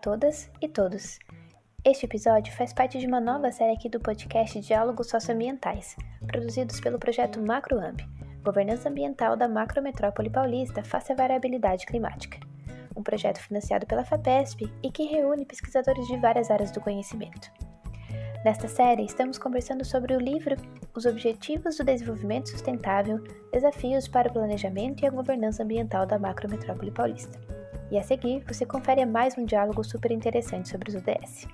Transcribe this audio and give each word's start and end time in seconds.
todas 0.00 0.50
e 0.60 0.68
todos. 0.68 1.18
Este 1.84 2.06
episódio 2.06 2.52
faz 2.54 2.72
parte 2.72 2.98
de 2.98 3.06
uma 3.06 3.20
nova 3.20 3.52
série 3.52 3.72
aqui 3.72 3.88
do 3.88 4.00
podcast 4.00 4.58
Diálogos 4.60 5.08
Socioambientais, 5.08 5.94
produzidos 6.26 6.80
pelo 6.80 6.98
projeto 6.98 7.40
MacroAmb, 7.40 8.00
Governança 8.42 8.88
Ambiental 8.88 9.36
da 9.36 9.46
Macrometrópole 9.46 10.30
Paulista 10.30 10.82
face 10.82 11.12
à 11.12 11.14
variabilidade 11.14 11.84
climática. 11.84 12.38
Um 12.96 13.02
projeto 13.02 13.38
financiado 13.38 13.86
pela 13.86 14.04
FAPESP 14.04 14.72
e 14.82 14.90
que 14.90 15.04
reúne 15.04 15.44
pesquisadores 15.44 16.06
de 16.06 16.16
várias 16.18 16.50
áreas 16.50 16.70
do 16.70 16.80
conhecimento. 16.80 17.50
Nesta 18.42 18.68
série, 18.68 19.04
estamos 19.04 19.36
conversando 19.36 19.84
sobre 19.84 20.14
o 20.16 20.20
livro 20.20 20.56
Os 20.94 21.04
Objetivos 21.04 21.76
do 21.76 21.84
Desenvolvimento 21.84 22.48
Sustentável, 22.48 23.22
Desafios 23.52 24.08
para 24.08 24.30
o 24.30 24.32
Planejamento 24.32 25.02
e 25.02 25.06
a 25.06 25.10
Governança 25.10 25.62
Ambiental 25.62 26.06
da 26.06 26.18
Macrometrópole 26.18 26.90
Paulista. 26.90 27.59
E 27.90 27.98
a 27.98 28.02
seguir, 28.04 28.44
você 28.46 28.64
confere 28.64 29.04
mais 29.04 29.36
um 29.36 29.44
diálogo 29.44 29.82
super 29.82 30.12
interessante 30.12 30.68
sobre 30.68 30.90
os 30.90 30.94
ODS. 30.94 31.48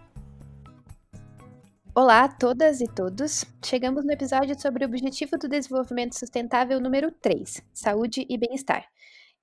Olá 1.94 2.24
a 2.24 2.28
todas 2.28 2.82
e 2.82 2.86
todos! 2.86 3.46
Chegamos 3.64 4.04
no 4.04 4.12
episódio 4.12 4.60
sobre 4.60 4.84
o 4.84 4.88
Objetivo 4.88 5.38
do 5.38 5.48
Desenvolvimento 5.48 6.18
Sustentável 6.18 6.78
número 6.78 7.10
3, 7.10 7.62
Saúde 7.72 8.26
e 8.28 8.36
Bem-Estar, 8.36 8.84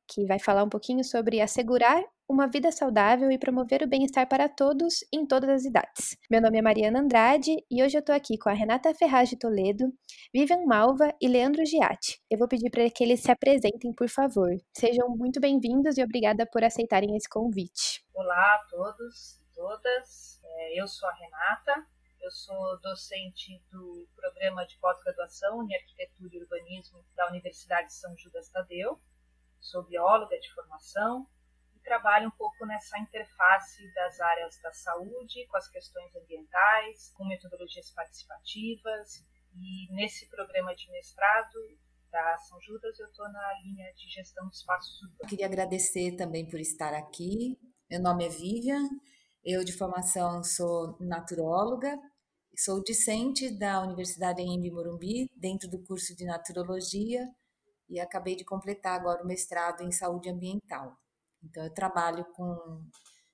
que 0.07 0.27
vai 0.27 0.37
falar 0.37 0.63
um 0.63 0.69
pouquinho 0.69 1.03
sobre 1.03 1.41
assegurar 1.41 2.03
uma 2.27 2.47
vida 2.47 2.71
saudável 2.71 3.29
e 3.31 3.37
promover 3.37 3.83
o 3.83 3.87
bem-estar 3.87 4.27
para 4.27 4.47
todos 4.47 5.03
em 5.13 5.25
todas 5.25 5.49
as 5.49 5.65
idades. 5.65 6.17
Meu 6.29 6.41
nome 6.41 6.57
é 6.57 6.61
Mariana 6.61 7.01
Andrade 7.01 7.51
e 7.69 7.83
hoje 7.83 7.97
eu 7.97 7.99
estou 7.99 8.15
aqui 8.15 8.37
com 8.37 8.49
a 8.49 8.53
Renata 8.53 8.93
Ferraz 8.93 9.29
de 9.29 9.37
Toledo, 9.37 9.85
Vivian 10.33 10.65
Malva 10.65 11.13
e 11.21 11.27
Leandro 11.27 11.65
Giatti. 11.65 12.21
Eu 12.29 12.37
vou 12.37 12.47
pedir 12.47 12.69
para 12.69 12.89
que 12.89 13.03
eles 13.03 13.21
se 13.21 13.31
apresentem, 13.31 13.93
por 13.93 14.09
favor. 14.09 14.49
Sejam 14.75 15.09
muito 15.09 15.39
bem-vindos 15.39 15.97
e 15.97 16.03
obrigada 16.03 16.45
por 16.45 16.63
aceitarem 16.63 17.15
esse 17.15 17.27
convite. 17.27 18.03
Olá 18.13 18.55
a 18.55 18.67
todos 18.69 19.39
e 19.39 19.45
todas. 19.53 20.39
É, 20.43 20.81
eu 20.81 20.87
sou 20.87 21.07
a 21.09 21.13
Renata, 21.13 21.85
eu 22.21 22.31
sou 22.31 22.79
docente 22.81 23.61
do 23.69 24.07
programa 24.15 24.65
de 24.65 24.77
pós-graduação 24.79 25.61
em 25.63 25.75
Arquitetura 25.75 26.35
e 26.35 26.39
Urbanismo 26.39 27.03
da 27.15 27.27
Universidade 27.27 27.87
de 27.87 27.95
São 27.95 28.17
Judas 28.17 28.49
Tadeu. 28.49 28.99
Sou 29.59 29.83
bióloga 29.83 30.39
de 30.39 30.53
formação 30.53 31.27
trabalha 31.83 32.27
um 32.27 32.31
pouco 32.31 32.65
nessa 32.65 32.97
interface 32.99 33.93
das 33.93 34.19
áreas 34.19 34.59
da 34.61 34.71
saúde 34.71 35.45
com 35.47 35.57
as 35.57 35.67
questões 35.69 36.15
ambientais, 36.15 37.11
com 37.15 37.25
metodologias 37.25 37.91
participativas. 37.91 39.23
E 39.55 39.93
nesse 39.93 40.27
programa 40.29 40.75
de 40.75 40.89
mestrado 40.91 41.59
da 42.11 42.37
São 42.39 42.59
Judas, 42.61 42.97
eu 42.99 43.07
estou 43.07 43.27
na 43.31 43.53
linha 43.63 43.91
de 43.93 44.09
gestão 44.09 44.47
de 44.47 44.55
espaços 44.55 45.01
urbanos. 45.01 45.29
Queria 45.29 45.45
agradecer 45.45 46.15
também 46.15 46.47
por 46.47 46.59
estar 46.59 46.93
aqui. 46.93 47.57
Meu 47.89 48.01
nome 48.01 48.25
é 48.25 48.29
Vivian, 48.29 48.87
eu 49.43 49.63
de 49.63 49.73
formação 49.73 50.43
sou 50.43 50.97
naturóloga, 50.99 51.99
sou 52.57 52.81
discente 52.83 53.51
da 53.57 53.81
Universidade 53.81 54.41
em 54.41 54.71
Morumbi, 54.71 55.29
dentro 55.35 55.69
do 55.69 55.83
curso 55.83 56.15
de 56.15 56.25
naturologia, 56.25 57.27
e 57.89 57.99
acabei 57.99 58.35
de 58.35 58.45
completar 58.45 58.99
agora 58.99 59.23
o 59.23 59.27
mestrado 59.27 59.81
em 59.81 59.91
saúde 59.91 60.29
ambiental. 60.29 60.97
Então, 61.43 61.63
eu 61.63 61.73
trabalho 61.73 62.25
com 62.33 62.81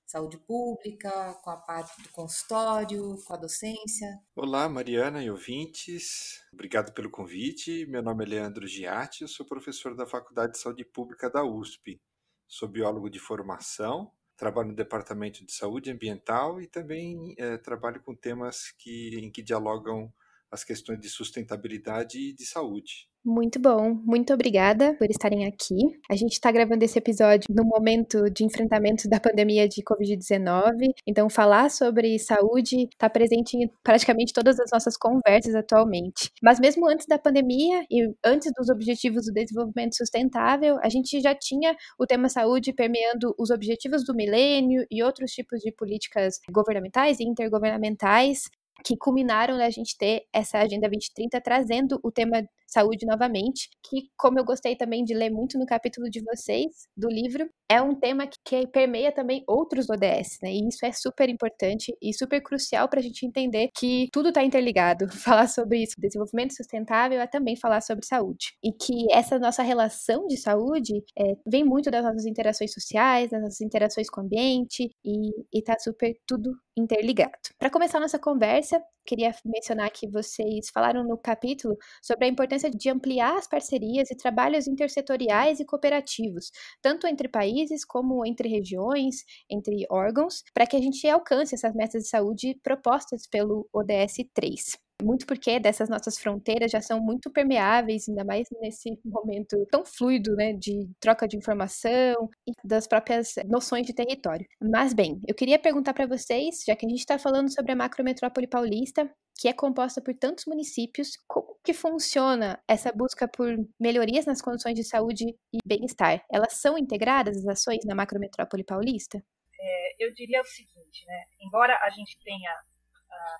saúde 0.04 0.38
pública, 0.38 1.34
com 1.44 1.50
a 1.50 1.56
parte 1.56 2.02
do 2.02 2.08
consultório, 2.08 3.16
com 3.24 3.32
a 3.32 3.36
docência. 3.36 4.08
Olá, 4.34 4.68
Mariana 4.68 5.22
e 5.22 5.30
ouvintes. 5.30 6.42
Obrigado 6.52 6.92
pelo 6.92 7.08
convite. 7.08 7.86
Meu 7.86 8.02
nome 8.02 8.24
é 8.24 8.28
Leandro 8.28 8.66
Giatti, 8.66 9.22
eu 9.22 9.28
sou 9.28 9.46
professor 9.46 9.94
da 9.94 10.06
Faculdade 10.06 10.54
de 10.54 10.58
Saúde 10.58 10.84
Pública 10.84 11.30
da 11.30 11.44
USP. 11.44 12.00
Sou 12.48 12.68
biólogo 12.68 13.08
de 13.08 13.20
formação, 13.20 14.10
trabalho 14.36 14.70
no 14.70 14.74
Departamento 14.74 15.46
de 15.46 15.52
Saúde 15.52 15.92
Ambiental 15.92 16.60
e 16.60 16.66
também 16.66 17.36
é, 17.38 17.56
trabalho 17.58 18.02
com 18.02 18.16
temas 18.16 18.72
que, 18.76 19.16
em 19.20 19.30
que 19.30 19.42
dialogam 19.42 20.12
as 20.50 20.64
questões 20.64 20.98
de 20.98 21.08
sustentabilidade 21.08 22.18
e 22.18 22.32
de 22.32 22.44
saúde. 22.44 23.09
Muito 23.22 23.60
bom, 23.60 24.00
muito 24.02 24.32
obrigada 24.32 24.94
por 24.94 25.06
estarem 25.10 25.44
aqui. 25.44 25.76
A 26.10 26.16
gente 26.16 26.32
está 26.32 26.50
gravando 26.50 26.82
esse 26.82 26.98
episódio 26.98 27.54
no 27.54 27.64
momento 27.64 28.30
de 28.30 28.44
enfrentamento 28.44 29.06
da 29.10 29.20
pandemia 29.20 29.68
de 29.68 29.82
Covid-19, 29.82 30.88
então 31.06 31.28
falar 31.28 31.70
sobre 31.70 32.18
saúde 32.18 32.84
está 32.84 33.10
presente 33.10 33.58
em 33.58 33.70
praticamente 33.84 34.32
todas 34.32 34.58
as 34.58 34.70
nossas 34.72 34.96
conversas 34.96 35.54
atualmente. 35.54 36.30
Mas 36.42 36.58
mesmo 36.58 36.88
antes 36.88 37.06
da 37.06 37.18
pandemia 37.18 37.84
e 37.90 38.10
antes 38.24 38.50
dos 38.56 38.70
Objetivos 38.70 39.26
do 39.26 39.34
Desenvolvimento 39.34 39.96
Sustentável, 39.96 40.78
a 40.82 40.88
gente 40.88 41.20
já 41.20 41.34
tinha 41.34 41.76
o 41.98 42.06
tema 42.06 42.30
saúde 42.30 42.72
permeando 42.72 43.34
os 43.38 43.50
Objetivos 43.50 44.02
do 44.02 44.14
Milênio 44.14 44.86
e 44.90 45.02
outros 45.02 45.30
tipos 45.32 45.60
de 45.60 45.70
políticas 45.72 46.40
governamentais 46.50 47.20
e 47.20 47.24
intergovernamentais 47.24 48.48
que 48.82 48.96
culminaram 48.96 49.58
da 49.58 49.68
gente 49.68 49.96
ter 49.96 50.22
essa 50.32 50.58
Agenda 50.58 50.88
2030 50.88 51.38
trazendo 51.42 52.00
o 52.02 52.10
tema 52.10 52.42
saúde 52.70 53.04
novamente, 53.06 53.68
que, 53.88 54.08
como 54.16 54.38
eu 54.38 54.44
gostei 54.44 54.76
também 54.76 55.04
de 55.04 55.14
ler 55.14 55.30
muito 55.30 55.58
no 55.58 55.66
capítulo 55.66 56.08
de 56.08 56.22
vocês, 56.22 56.86
do 56.96 57.08
livro, 57.08 57.48
é 57.70 57.80
um 57.80 57.94
tema 57.94 58.26
que, 58.26 58.66
permeia 58.66 59.12
também 59.12 59.44
outros 59.46 59.88
ODS, 59.88 60.38
né? 60.42 60.52
E 60.52 60.68
isso 60.68 60.84
é 60.84 60.92
super 60.92 61.28
importante 61.28 61.94
e 62.02 62.12
super 62.12 62.40
crucial 62.42 62.88
para 62.88 63.00
a 63.00 63.02
gente 63.02 63.24
entender 63.24 63.68
que 63.76 64.08
tudo 64.12 64.30
está 64.30 64.42
interligado. 64.42 65.06
Falar 65.40 65.48
sobre 65.48 65.82
isso, 65.82 65.94
desenvolvimento 65.98 66.54
sustentável, 66.56 67.20
é 67.20 67.26
também 67.26 67.56
falar 67.56 67.80
sobre 67.80 68.04
saúde. 68.04 68.52
E 68.62 68.72
que 68.72 69.06
essa 69.12 69.38
nossa 69.38 69.62
relação 69.62 70.26
de 70.26 70.36
saúde 70.36 70.94
é, 71.18 71.34
vem 71.46 71.64
muito 71.64 71.90
das 71.90 72.04
nossas 72.04 72.26
interações 72.26 72.72
sociais, 72.72 73.30
das 73.30 73.40
nossas 73.40 73.60
interações 73.60 74.08
com 74.10 74.20
o 74.20 74.24
ambiente, 74.24 74.90
e, 75.04 75.30
está 75.52 75.78
super 75.78 76.12
tudo 76.26 76.52
interligado. 76.76 77.32
Para 77.58 77.70
começar 77.70 78.00
nossa 78.00 78.18
conversa, 78.18 78.82
queria 79.04 79.34
mencionar 79.44 79.90
que 79.90 80.08
vocês 80.08 80.70
falaram 80.72 81.04
no 81.04 81.18
capítulo 81.18 81.76
sobre 82.02 82.26
a 82.26 82.28
importância 82.28 82.70
de 82.70 82.88
ampliar 82.88 83.36
as 83.36 83.46
parcerias 83.48 84.10
e 84.10 84.16
trabalhos 84.16 84.66
intersetoriais 84.66 85.60
e 85.60 85.64
cooperativos, 85.64 86.50
tanto 86.82 87.06
entre 87.06 87.28
países 87.28 87.84
como 87.84 88.26
entre 88.26 88.48
regiões, 88.48 89.24
entre 89.50 89.86
órgãos, 89.90 90.42
para 90.54 90.66
que 90.66 90.76
a 90.76 90.80
gente 90.80 91.06
alcance 91.08 91.54
essas 91.54 91.74
metas 91.74 92.02
de 92.02 92.08
saúde 92.08 92.58
propostas 92.62 93.26
pelo 93.26 93.68
ODS 93.72 94.18
3 94.34 94.89
muito 95.02 95.26
porque 95.26 95.58
dessas 95.58 95.88
nossas 95.88 96.18
fronteiras 96.18 96.70
já 96.70 96.80
são 96.80 97.00
muito 97.00 97.30
permeáveis, 97.30 98.08
ainda 98.08 98.24
mais 98.24 98.48
nesse 98.60 98.98
momento 99.04 99.66
tão 99.70 99.84
fluido, 99.84 100.34
né, 100.34 100.52
de 100.52 100.88
troca 101.00 101.26
de 101.26 101.36
informação 101.36 102.28
e 102.46 102.52
das 102.64 102.86
próprias 102.86 103.34
noções 103.46 103.86
de 103.86 103.94
território. 103.94 104.46
Mas 104.60 104.92
bem, 104.92 105.20
eu 105.26 105.34
queria 105.34 105.58
perguntar 105.58 105.94
para 105.94 106.06
vocês, 106.06 106.62
já 106.66 106.74
que 106.76 106.86
a 106.86 106.88
gente 106.88 107.00
está 107.00 107.18
falando 107.18 107.52
sobre 107.52 107.72
a 107.72 107.76
macrometrópole 107.76 108.46
paulista, 108.46 109.10
que 109.40 109.48
é 109.48 109.52
composta 109.54 110.02
por 110.02 110.14
tantos 110.14 110.44
municípios, 110.46 111.12
como 111.26 111.56
que 111.64 111.72
funciona 111.72 112.62
essa 112.68 112.92
busca 112.92 113.26
por 113.26 113.56
melhorias 113.80 114.26
nas 114.26 114.42
condições 114.42 114.74
de 114.74 114.84
saúde 114.84 115.24
e 115.52 115.58
bem-estar? 115.64 116.22
Elas 116.30 116.54
são 116.54 116.76
integradas 116.76 117.38
as 117.38 117.46
ações 117.46 117.84
na 117.86 117.94
macrometrópole 117.94 118.64
paulista? 118.64 119.22
É, 119.58 120.04
eu 120.04 120.12
diria 120.14 120.40
o 120.40 120.44
seguinte, 120.44 121.06
né? 121.06 121.24
Embora 121.40 121.78
a 121.82 121.90
gente 121.90 122.18
tenha 122.22 122.50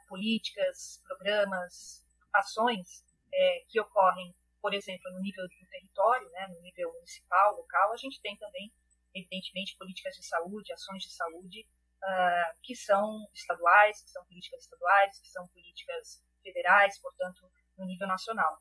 políticas, 0.09 1.01
programas, 1.07 2.05
ações 2.33 3.05
é, 3.33 3.65
que 3.69 3.81
ocorrem, 3.81 4.35
por 4.61 4.75
exemplo, 4.75 5.11
no 5.13 5.21
nível 5.21 5.47
do 5.49 5.69
território, 5.71 6.29
né, 6.31 6.47
no 6.49 6.61
nível 6.61 6.93
municipal, 6.93 7.57
local, 7.57 7.93
a 7.93 7.97
gente 7.97 8.21
tem 8.21 8.37
também, 8.37 8.71
evidentemente, 9.15 9.77
políticas 9.79 10.15
de 10.17 10.25
saúde, 10.25 10.73
ações 10.73 11.03
de 11.03 11.13
saúde 11.13 11.67
uh, 12.03 12.61
que 12.63 12.77
são 12.77 13.27
estaduais, 13.33 14.03
que 14.03 14.11
são 14.11 14.25
políticas 14.27 14.63
estaduais, 14.63 15.19
que 15.21 15.29
são 15.29 15.49
políticas 15.49 16.23
federais, 16.43 16.99
portanto, 16.99 17.51
no 17.79 17.87
nível 17.87 18.07
nacional. 18.07 18.59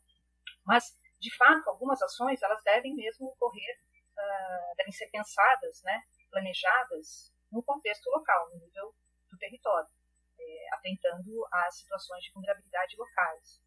Mas, 0.66 0.98
de 1.20 1.36
fato, 1.36 1.70
algumas 1.70 2.02
ações 2.02 2.42
elas 2.42 2.64
devem 2.64 2.96
mesmo 2.96 3.28
ocorrer, 3.28 3.80
uh, 4.18 4.76
devem 4.78 4.94
ser 4.94 5.10
pensadas, 5.10 5.82
né, 5.84 6.02
planejadas 6.32 7.34
no 7.52 7.62
contexto 7.64 8.08
local, 8.10 8.50
no 8.52 8.60
nível 8.60 8.96
do 9.30 9.38
território 9.38 9.99
atentando 10.74 11.48
às 11.52 11.78
situações 11.78 12.24
de 12.24 12.32
vulnerabilidade 12.32 12.96
locais. 12.98 13.62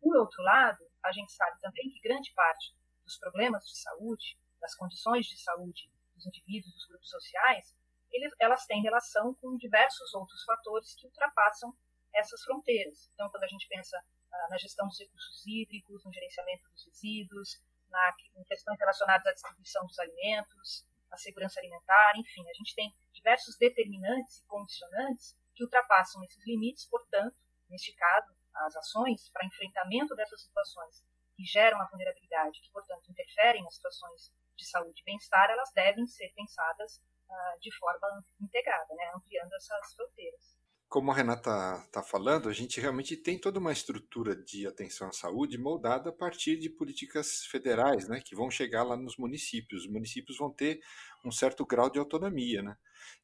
Por 0.00 0.16
outro 0.16 0.42
lado, 0.42 0.84
a 1.02 1.12
gente 1.12 1.32
sabe 1.32 1.60
também 1.60 1.90
que 1.90 2.00
grande 2.00 2.32
parte 2.34 2.74
dos 3.04 3.16
problemas 3.18 3.64
de 3.64 3.78
saúde, 3.78 4.38
das 4.60 4.74
condições 4.74 5.26
de 5.26 5.40
saúde 5.40 5.90
dos 6.14 6.26
indivíduos, 6.26 6.72
dos 6.74 6.86
grupos 6.86 7.08
sociais, 7.08 7.74
eles, 8.10 8.32
elas 8.38 8.66
têm 8.66 8.82
relação 8.82 9.34
com 9.34 9.56
diversos 9.56 10.12
outros 10.14 10.44
fatores 10.44 10.94
que 10.94 11.06
ultrapassam 11.06 11.74
essas 12.12 12.42
fronteiras. 12.42 13.10
Então, 13.14 13.28
quando 13.30 13.44
a 13.44 13.48
gente 13.48 13.66
pensa 13.68 13.98
ah, 14.30 14.48
na 14.50 14.58
gestão 14.58 14.86
dos 14.86 14.98
recursos 14.98 15.46
hídricos, 15.46 16.04
no 16.04 16.12
gerenciamento 16.12 16.68
dos 16.70 16.84
resíduos, 16.84 17.60
na, 17.88 18.14
em 18.36 18.44
questões 18.44 18.78
relacionadas 18.78 19.26
à 19.26 19.32
distribuição 19.32 19.86
dos 19.86 19.98
alimentos, 19.98 20.86
à 21.10 21.16
segurança 21.16 21.60
alimentar, 21.60 22.12
enfim, 22.16 22.42
a 22.48 22.54
gente 22.54 22.74
tem 22.74 22.92
diversos 23.12 23.56
determinantes 23.56 24.38
e 24.38 24.46
condicionantes 24.46 25.36
que 25.54 25.64
ultrapassam 25.64 26.22
esses 26.24 26.44
limites, 26.46 26.86
portanto, 26.86 27.36
neste 27.68 27.94
caso, 27.94 28.34
as 28.54 28.76
ações 28.76 29.30
para 29.30 29.46
enfrentamento 29.46 30.14
dessas 30.14 30.42
situações 30.42 31.04
que 31.34 31.44
geram 31.44 31.80
a 31.80 31.88
vulnerabilidade, 31.88 32.60
que, 32.60 32.70
portanto, 32.70 33.10
interferem 33.10 33.62
nas 33.62 33.74
situações 33.74 34.32
de 34.56 34.66
saúde 34.66 35.00
e 35.00 35.04
bem-estar, 35.04 35.50
elas 35.50 35.72
devem 35.74 36.06
ser 36.06 36.30
pensadas 36.34 36.98
uh, 37.28 37.60
de 37.60 37.74
forma 37.76 38.24
integrada, 38.40 38.94
né, 38.94 39.12
ampliando 39.14 39.52
essas 39.54 39.94
fronteiras 39.94 40.62
como 40.92 41.10
a 41.10 41.14
Renata 41.14 41.82
está 41.86 42.02
falando, 42.02 42.50
a 42.50 42.52
gente 42.52 42.78
realmente 42.78 43.16
tem 43.16 43.40
toda 43.40 43.58
uma 43.58 43.72
estrutura 43.72 44.36
de 44.36 44.66
atenção 44.66 45.08
à 45.08 45.12
saúde 45.12 45.56
moldada 45.56 46.10
a 46.10 46.12
partir 46.12 46.58
de 46.58 46.68
políticas 46.68 47.46
federais, 47.46 48.06
né, 48.06 48.20
que 48.22 48.36
vão 48.36 48.50
chegar 48.50 48.82
lá 48.82 48.94
nos 48.94 49.16
municípios. 49.16 49.86
Os 49.86 49.90
municípios 49.90 50.36
vão 50.36 50.52
ter 50.52 50.80
um 51.24 51.30
certo 51.30 51.64
grau 51.64 51.90
de 51.90 51.98
autonomia, 51.98 52.62
né? 52.62 52.76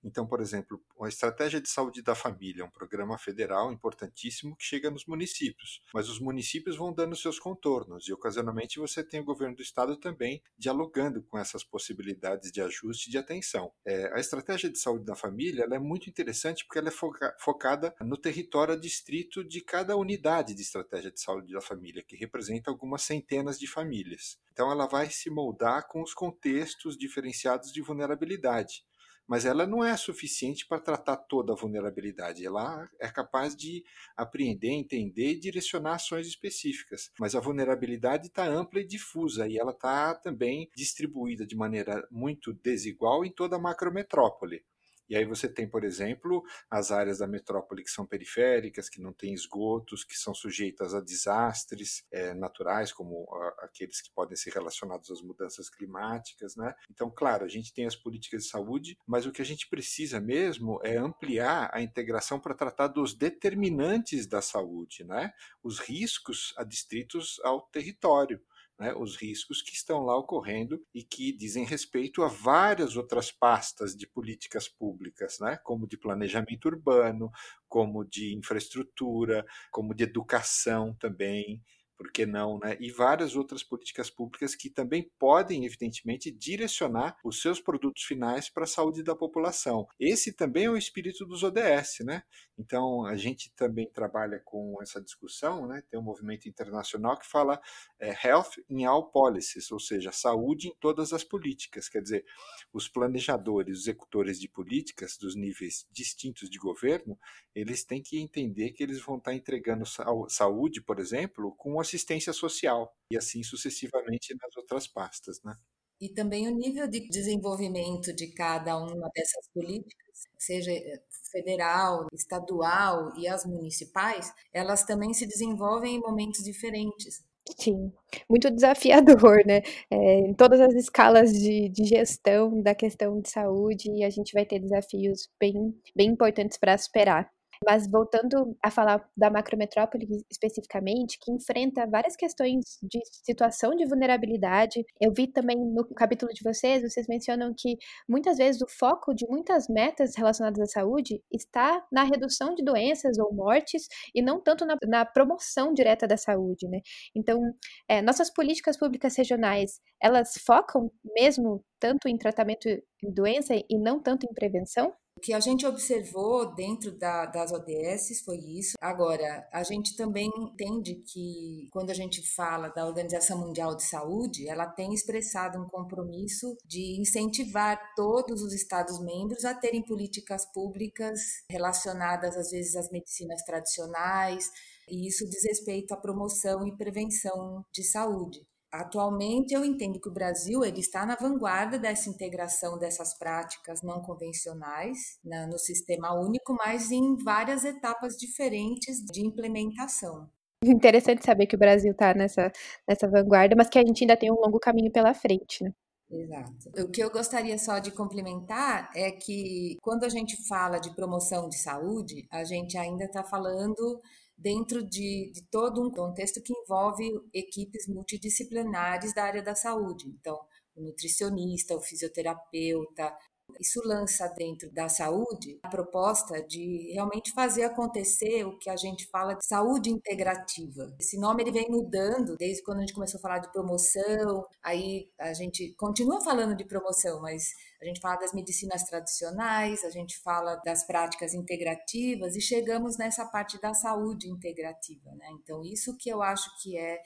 Então, 0.03 0.27
por 0.27 0.41
exemplo, 0.41 0.83
a 1.01 1.09
Estratégia 1.09 1.61
de 1.61 1.69
Saúde 1.69 2.03
da 2.03 2.15
Família 2.15 2.63
é 2.63 2.65
um 2.65 2.71
programa 2.71 3.19
federal 3.19 3.73
importantíssimo 3.73 4.57
que 4.57 4.65
chega 4.65 4.91
nos 4.91 5.07
municípios, 5.07 5.83
mas 5.93 6.09
os 6.09 6.21
municípios 6.21 6.77
vão 6.77 6.93
dando 6.93 7.17
seus 7.17 7.39
contornos 7.39 8.09
e, 8.09 8.13
ocasionalmente, 8.13 8.79
você 8.79 9.03
tem 9.03 9.21
o 9.21 9.25
governo 9.25 9.57
do 9.57 9.63
estado 9.63 9.97
também 9.97 10.43
dialogando 10.57 11.23
com 11.23 11.39
essas 11.39 11.65
possibilidades 11.65 12.51
de 12.51 12.61
ajuste 12.61 13.09
e 13.09 13.13
de 13.13 13.19
atenção. 13.19 13.73
É, 13.85 14.13
a 14.15 14.21
Estratégia 14.21 14.71
de 14.71 14.79
Saúde 14.79 15.05
da 15.05 15.15
Família 15.15 15.67
é 15.71 15.79
muito 15.79 16.09
interessante 16.09 16.65
porque 16.65 16.79
ela 16.79 16.89
é 16.89 16.93
foca 16.93 17.35
focada 17.39 17.95
no 18.01 18.17
território 18.17 18.79
distrito 18.79 19.45
de 19.45 19.61
cada 19.61 19.97
unidade 19.97 20.55
de 20.55 20.63
Estratégia 20.63 21.11
de 21.11 21.21
Saúde 21.21 21.53
da 21.53 21.61
Família, 21.61 22.03
que 22.03 22.17
representa 22.17 22.71
algumas 22.71 23.03
centenas 23.03 23.59
de 23.59 23.67
famílias. 23.67 24.39
Então, 24.59 24.73
ela 24.73 24.89
vai 24.89 25.09
se 25.09 25.31
moldar 25.31 25.87
com 25.87 26.03
os 26.03 26.13
contextos 26.13 26.99
diferenciados 26.99 27.71
de 27.73 27.81
vulnerabilidade 27.81 28.83
mas 29.29 29.45
ela 29.45 29.67
não 29.67 29.85
é 29.85 29.95
suficiente 29.95 30.67
para 30.67 30.81
tratar 30.81 31.19
toda 31.19 31.53
a 31.53 31.55
vulnerabilidade. 31.55 32.47
Ela 32.47 32.89
é 32.99 33.11
capaz 33.11 33.55
de 33.55 33.85
apreender, 34.17 34.71
entender 34.71 35.33
e 35.33 35.39
direcionar 35.39 35.97
ações 35.97 36.27
específicas. 36.27 37.11
Mas 37.21 37.35
a 37.35 37.41
vulnerabilidade 37.41 38.29
está 38.29 38.47
ampla 38.47 38.81
e 38.81 38.87
difusa 38.87 39.47
e 39.47 39.59
ela 39.59 39.73
está 39.73 40.15
também 40.15 40.71
distribuída 40.75 41.47
de 41.47 41.55
maneira 41.55 42.09
muito 42.11 42.55
desigual 42.55 43.23
em 43.23 43.31
toda 43.31 43.57
a 43.57 43.61
macrometrópole. 43.61 44.65
E 45.09 45.17
aí 45.17 45.25
você 45.25 45.49
tem, 45.49 45.69
por 45.69 45.85
exemplo, 45.85 46.45
as 46.71 46.91
áreas 46.91 47.19
da 47.19 47.27
metrópole 47.27 47.83
que 47.83 47.91
são 47.91 48.07
periféricas, 48.07 48.89
que 48.89 49.01
não 49.01 49.13
têm 49.13 49.33
esgotos, 49.33 50.05
que 50.05 50.17
são 50.17 50.35
sujeitas 50.35 50.95
a 50.95 51.01
desastres 51.01 52.05
é, 52.11 52.35
naturais, 52.35 52.93
como 52.93 53.27
a, 53.33 53.65
aqueles 53.65 54.01
que 54.01 54.11
podem 54.11 54.37
ser 54.37 54.53
relacionados 54.53 55.11
às 55.11 55.23
mudanças 55.23 55.71
climáticas. 55.71 56.57
Né? 56.57 56.75
Então, 56.91 57.11
claro, 57.11 57.45
a 57.45 57.49
gente 57.49 57.73
tem 57.73 57.87
as 57.87 57.97
políticas 57.97 58.45
de 58.45 58.49
saúde, 58.51 58.99
mas 59.07 59.27
o 59.27 59.33
que 59.33 59.43
a 59.43 59.45
gente 59.45 59.69
precisa 59.69 60.21
mesmo 60.21 60.81
é 60.83 60.97
ampliar 60.97 61.71
a 61.73 61.81
integração 61.81 62.39
para 62.39 62.55
tratar 62.55 62.89
dos 62.89 63.15
determinantes 63.15 64.27
da 64.27 64.43
saúde, 64.43 65.05
né? 65.05 65.33
os 65.63 65.79
riscos 65.79 66.53
adstritos 66.57 67.41
ao 67.45 67.63
território 67.63 68.41
né, 68.79 68.95
os 68.95 69.17
riscos 69.17 69.61
que 69.61 69.75
estão 69.75 70.05
lá 70.05 70.17
ocorrendo 70.17 70.81
e 70.95 71.03
que 71.03 71.33
dizem 71.33 71.65
respeito 71.65 72.23
a 72.23 72.29
várias 72.29 72.97
outras 72.97 73.31
pastas 73.31 73.97
de 73.97 74.07
políticas 74.07 74.69
públicas, 74.69 75.39
né, 75.41 75.59
como 75.65 75.87
de 75.87 75.97
planejamento 75.97 76.67
urbano, 76.67 77.31
como 77.69 78.05
de 78.05 78.35
infraestrutura, 78.35 79.45
como 79.71 79.95
de 79.95 80.05
educação 80.05 80.95
também, 80.95 81.63
por 81.99 82.13
que 82.13 82.25
não, 82.25 82.61
né? 82.61 82.77
E 82.79 82.93
várias 82.93 83.35
outras 83.35 83.65
políticas 83.65 84.09
públicas 84.09 84.55
que 84.55 84.71
também 84.71 85.11
podem, 85.19 85.67
evidentemente, 85.67 86.31
direcionar 86.31 87.19
os 87.25 87.43
seus 87.43 87.61
produtos 87.61 88.05
finais 88.05 88.49
para 88.49 88.63
a 88.63 88.69
saúde 88.69 89.03
da 89.03 89.17
população. 89.17 89.85
Esse 89.99 90.33
também 90.33 90.67
é 90.67 90.71
o 90.71 90.77
espírito 90.77 91.27
dos 91.27 91.43
ODS, 91.43 92.05
né? 92.05 92.23
Então, 92.57 93.05
a 93.05 93.17
gente 93.17 93.53
também 93.55 93.91
trabalha 93.91 94.41
com 94.45 94.81
essa 94.81 95.03
discussão, 95.03 95.67
né? 95.67 95.83
Tem 95.91 95.99
um 95.99 96.03
movimento 96.03 96.49
internacional 96.49 97.19
que 97.19 97.27
fala 97.27 97.61
é, 97.99 98.11
Health 98.27 98.51
in 98.71 98.85
All 98.85 99.11
Policies, 99.11 99.71
ou 99.73 99.81
seja, 99.81 100.13
saúde 100.13 100.69
em 100.69 100.75
todas 100.79 101.13
as 101.13 101.25
políticas. 101.25 101.89
Quer 101.89 102.03
dizer, 102.03 102.25
os 102.73 102.89
planejadores, 102.89 103.79
os 103.79 103.83
executores 103.85 104.39
de 104.39 104.49
políticas 104.49 105.17
dos 105.17 105.35
níveis 105.35 105.85
distintos 105.91 106.49
de 106.49 106.59
governo, 106.59 107.19
eles 107.55 107.85
têm 107.85 108.01
que 108.01 108.21
entender 108.21 108.71
que 108.71 108.85
eles 108.85 109.01
vão 109.01 109.19
estar 109.19 109.35
entregando 109.35 109.85
saúde, 110.29 110.81
por 110.81 111.01
exemplo, 111.01 111.55
com 111.57 111.81
assistência 111.89 112.33
social 112.33 112.95
e 113.11 113.17
assim 113.17 113.43
sucessivamente 113.43 114.35
nas 114.41 114.57
outras 114.57 114.87
pastas, 114.87 115.41
né? 115.43 115.55
E 116.01 116.09
também 116.11 116.47
o 116.47 116.55
nível 116.55 116.87
de 116.87 117.09
desenvolvimento 117.09 118.13
de 118.13 118.29
cada 118.29 118.79
uma 118.79 119.11
dessas 119.13 119.49
políticas, 119.53 120.23
seja 120.39 120.71
eh, 120.71 121.03
federal, 121.33 122.07
estadual 122.13 123.13
e 123.17 123.27
as 123.27 123.45
municipais, 123.45 124.33
elas 124.53 124.85
também 124.85 125.13
se 125.13 125.27
desenvolvem 125.27 125.97
em 125.97 126.01
momentos 126.01 126.45
diferentes. 126.45 127.25
Sim, 127.59 127.93
muito 128.29 128.51
desafiador, 128.51 129.45
né? 129.45 129.63
É, 129.91 130.19
em 130.21 130.35
todas 130.35 130.61
as 130.61 130.75
escalas 130.75 131.33
de, 131.33 131.69
de 131.69 131.85
gestão 131.85 132.63
da 132.63 132.75
questão 132.75 133.21
de 133.21 133.31
saúde, 133.31 134.05
a 134.05 134.11
gente 134.11 134.33
vai 134.33 134.45
ter 134.45 134.61
desafios 134.61 135.29
bem, 135.41 135.75
bem 135.97 136.11
importantes 136.11 136.59
para 136.59 136.77
superar. 136.79 137.29
Mas 137.65 137.91
voltando 137.91 138.57
a 138.63 138.71
falar 138.71 139.07
da 139.17 139.31
macrometrópole 139.31 140.07
especificamente, 140.31 141.19
que 141.21 141.33
enfrenta 141.33 141.87
várias 141.87 142.17
questões 142.17 142.79
de 142.83 143.01
situação 143.25 143.75
de 143.75 143.87
vulnerabilidade. 143.87 144.85
Eu 145.01 145.13
vi 145.13 145.27
também 145.27 145.57
no 145.57 145.85
capítulo 145.95 146.33
de 146.33 146.43
vocês, 146.43 146.83
vocês 146.83 147.07
mencionam 147.09 147.55
que 147.57 147.77
muitas 148.09 148.39
vezes 148.39 148.61
o 148.63 148.69
foco 148.69 149.15
de 149.15 149.27
muitas 149.29 149.69
metas 149.69 150.15
relacionadas 150.17 150.61
à 150.61 150.67
saúde 150.67 151.23
está 151.33 151.85
na 151.91 152.05
redução 152.05 152.55
de 152.55 152.65
doenças 152.65 153.19
ou 153.19 153.33
mortes 153.33 153.87
e 154.15 154.23
não 154.23 154.41
tanto 154.41 154.65
na, 154.65 154.77
na 154.87 155.05
promoção 155.05 155.73
direta 155.73 156.07
da 156.07 156.17
saúde, 156.17 156.69
né? 156.69 156.81
Então, 157.15 157.41
é, 157.89 158.03
nossas 158.03 158.31
políticas 158.31 158.77
públicas 158.77 159.17
regionais, 159.17 159.81
elas 160.01 160.35
focam 160.47 160.91
mesmo 161.05 161.65
tanto 161.81 162.09
em 162.09 162.17
tratamento 162.17 162.69
de 162.69 163.13
doença 163.13 163.55
e 163.55 163.79
não 163.79 164.01
tanto 164.01 164.27
em 164.27 164.35
prevenção? 164.35 164.93
O 165.19 165.21
que 165.21 165.33
a 165.33 165.41
gente 165.41 165.67
observou 165.67 166.55
dentro 166.55 166.97
da, 166.97 167.27
das 167.27 167.51
ODS 167.51 168.21
foi 168.25 168.37
isso. 168.37 168.77
Agora, 168.81 169.49
a 169.53 169.65
gente 169.65 169.97
também 169.97 170.31
entende 170.39 170.95
que 170.95 171.67
quando 171.73 171.91
a 171.91 171.95
gente 171.95 172.23
fala 172.37 172.69
da 172.69 172.87
Organização 172.87 173.41
Mundial 173.41 173.75
de 173.75 173.83
Saúde, 173.83 174.49
ela 174.49 174.65
tem 174.65 174.95
expressado 174.95 175.61
um 175.61 175.69
compromisso 175.69 176.57
de 176.65 177.01
incentivar 177.01 177.81
todos 177.97 178.43
os 178.43 178.53
Estados-membros 178.53 179.45
a 179.45 179.53
terem 179.57 179.83
políticas 179.85 180.47
públicas 180.53 181.19
relacionadas, 181.51 182.37
às 182.37 182.53
vezes, 182.53 182.77
às 182.77 182.89
medicinas 182.89 183.43
tradicionais, 183.43 184.49
e 184.89 185.09
isso 185.09 185.29
diz 185.29 185.43
respeito 185.43 185.93
à 185.95 185.97
promoção 185.97 186.65
e 186.65 186.77
prevenção 186.77 187.65
de 187.73 187.83
saúde. 187.83 188.47
Atualmente, 188.71 189.55
eu 189.55 189.65
entendo 189.65 189.99
que 189.99 190.09
o 190.09 190.13
Brasil 190.13 190.63
ele 190.63 190.81
está 190.81 191.07
na 191.07 191.17
vanguarda 191.17 191.79
dessa 191.79 192.11
integração 192.11 192.79
dessas 192.79 193.17
práticas 193.19 193.81
não 193.83 194.03
convencionais 194.03 195.19
né, 195.25 195.47
no 195.47 195.59
sistema 195.59 196.13
único, 196.13 196.55
mas 196.55 196.91
em 196.91 197.17
várias 197.17 197.65
etapas 197.65 198.15
diferentes 198.17 198.99
de 199.11 199.27
implementação. 199.27 200.29
Interessante 200.63 201.25
saber 201.25 201.47
que 201.47 201.57
o 201.57 201.59
Brasil 201.59 201.93
está 201.93 202.13
nessa, 202.13 202.53
nessa 202.87 203.09
vanguarda, 203.09 203.55
mas 203.57 203.69
que 203.69 203.79
a 203.79 203.87
gente 203.87 204.03
ainda 204.03 204.17
tem 204.17 204.31
um 204.31 204.41
longo 204.41 204.59
caminho 204.59 204.93
pela 204.93 205.15
frente. 205.15 205.65
Né? 205.65 205.73
Exato. 206.11 206.85
O 206.85 206.91
que 206.91 207.03
eu 207.03 207.11
gostaria 207.11 207.59
só 207.59 207.79
de 207.79 207.91
complementar 207.91 208.91
é 208.95 209.11
que 209.11 209.77
quando 209.83 210.05
a 210.05 210.09
gente 210.09 210.37
fala 210.49 210.79
de 210.79 210.95
promoção 210.95 211.49
de 211.49 211.59
saúde, 211.59 212.27
a 212.31 212.45
gente 212.45 212.77
ainda 212.77 213.05
está 213.05 213.23
falando 213.23 214.01
dentro 214.39 214.83
de, 214.83 215.33
de 215.35 215.43
todo 215.51 215.85
um 215.85 215.91
contexto 215.91 216.41
que 216.41 216.53
envolve 216.53 217.11
equipes 217.35 217.89
multidisciplinares 217.89 219.13
da 219.13 219.25
área 219.25 219.43
da 219.43 219.55
saúde. 219.55 220.07
Então, 220.09 220.39
o 220.77 220.81
nutricionista, 220.81 221.75
o 221.75 221.81
fisioterapeuta, 221.81 223.13
isso 223.61 223.81
lança 223.85 224.29
dentro 224.37 224.71
da 224.73 224.89
saúde 224.89 225.59
a 225.63 225.69
proposta 225.69 226.43
de 226.47 226.93
realmente 226.93 227.33
fazer 227.33 227.65
acontecer 227.65 228.45
o 228.45 228.59
que 228.59 228.71
a 228.71 228.77
gente 228.77 229.07
fala 229.11 229.35
de 229.35 229.47
saúde 229.47 229.91
integrativa. 229.91 230.95
Esse 230.99 231.19
nome 231.19 231.43
ele 231.43 231.53
vem 231.53 231.69
mudando 231.69 232.37
desde 232.37 232.63
quando 232.63 232.79
a 232.79 232.81
gente 232.81 232.95
começou 232.95 233.19
a 233.19 233.23
falar 233.23 233.39
de 233.39 233.51
promoção, 233.53 234.47
aí 234.63 235.09
a 235.19 235.33
gente 235.33 235.75
continua 235.77 236.21
falando 236.21 236.57
de 236.57 236.65
promoção, 236.65 237.21
mas 237.21 237.53
a 237.81 237.85
gente 237.85 238.01
fala 238.01 238.17
das 238.17 238.33
medicinas 238.33 238.83
tradicionais, 238.85 239.85
a 239.85 239.91
gente 239.91 240.19
fala 240.21 240.57
das 240.65 240.87
práticas 240.87 241.35
integrativas 241.35 242.37
e 242.37 242.41
chegamos 242.41 242.97
nessa 242.97 243.25
parte 243.27 243.61
da 243.61 243.75
saúde 243.75 244.29
integrativa, 244.29 245.11
né? 245.15 245.29
Então 245.43 245.63
isso 245.65 245.97
que 245.97 246.09
eu 246.09 246.23
acho 246.23 246.49
que 246.63 246.77
é 246.77 246.99